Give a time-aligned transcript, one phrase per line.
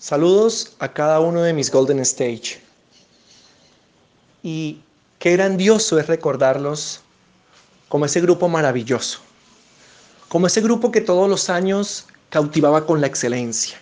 [0.00, 2.60] Saludos a cada uno de mis Golden Stage.
[4.44, 4.78] Y
[5.18, 7.00] qué grandioso es recordarlos
[7.88, 9.18] como ese grupo maravilloso,
[10.28, 13.76] como ese grupo que todos los años cautivaba con la excelencia,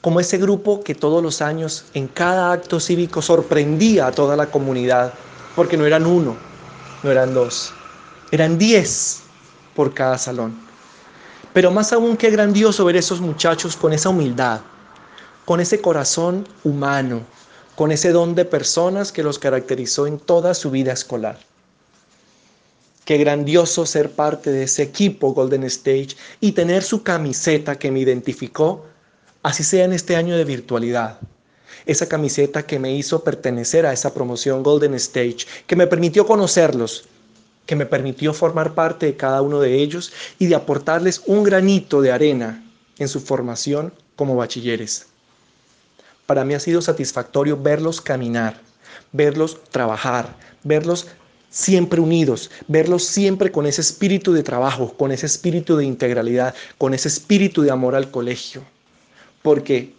[0.00, 4.46] como ese grupo que todos los años en cada acto cívico sorprendía a toda la
[4.46, 5.14] comunidad,
[5.54, 6.36] porque no eran uno,
[7.04, 7.72] no eran dos,
[8.32, 9.20] eran diez
[9.76, 10.58] por cada salón.
[11.52, 14.62] Pero más aún qué grandioso ver esos muchachos con esa humildad,
[15.48, 17.22] con ese corazón humano,
[17.74, 21.38] con ese don de personas que los caracterizó en toda su vida escolar.
[23.06, 26.10] Qué grandioso ser parte de ese equipo Golden Stage
[26.42, 28.84] y tener su camiseta que me identificó,
[29.42, 31.18] así sea en este año de virtualidad.
[31.86, 37.08] Esa camiseta que me hizo pertenecer a esa promoción Golden Stage, que me permitió conocerlos,
[37.64, 42.02] que me permitió formar parte de cada uno de ellos y de aportarles un granito
[42.02, 42.62] de arena
[42.98, 45.06] en su formación como bachilleres.
[46.28, 48.60] Para mí ha sido satisfactorio verlos caminar,
[49.12, 51.06] verlos trabajar, verlos
[51.48, 56.92] siempre unidos, verlos siempre con ese espíritu de trabajo, con ese espíritu de integralidad, con
[56.92, 58.60] ese espíritu de amor al colegio.
[59.40, 59.94] Porque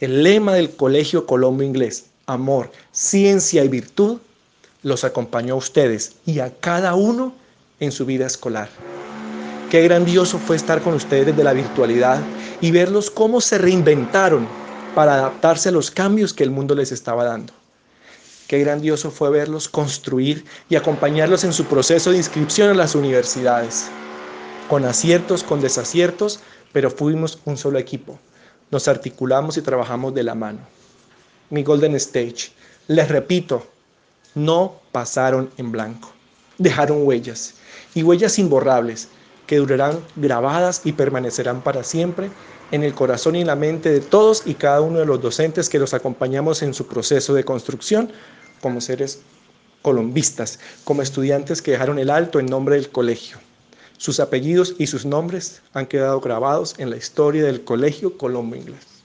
[0.00, 4.18] el lema del Colegio Colombo Inglés, amor, ciencia y virtud,
[4.82, 7.32] los acompañó a ustedes y a cada uno
[7.78, 8.68] en su vida escolar.
[9.70, 12.20] Qué grandioso fue estar con ustedes desde la virtualidad
[12.60, 14.48] y verlos cómo se reinventaron
[14.98, 17.52] para adaptarse a los cambios que el mundo les estaba dando.
[18.48, 23.90] Qué grandioso fue verlos construir y acompañarlos en su proceso de inscripción a las universidades,
[24.68, 26.40] con aciertos, con desaciertos,
[26.72, 28.18] pero fuimos un solo equipo.
[28.72, 30.58] Nos articulamos y trabajamos de la mano.
[31.50, 32.50] Mi Golden Stage,
[32.88, 33.68] les repito,
[34.34, 36.10] no pasaron en blanco.
[36.58, 37.54] Dejaron huellas
[37.94, 39.06] y huellas imborrables
[39.46, 42.30] que durarán grabadas y permanecerán para siempre
[42.70, 45.78] en el corazón y la mente de todos y cada uno de los docentes que
[45.78, 48.10] los acompañamos en su proceso de construcción
[48.60, 49.20] como seres
[49.82, 53.38] colombistas, como estudiantes que dejaron el alto en nombre del colegio.
[53.96, 58.97] Sus apellidos y sus nombres han quedado grabados en la historia del Colegio Colombo Inglés.